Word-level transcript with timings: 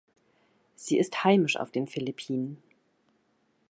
Sie 0.73 0.97
ist 0.97 1.23
heimisch 1.25 1.57
auf 1.57 1.69
den 1.69 1.85
Philippinen. 1.85 2.57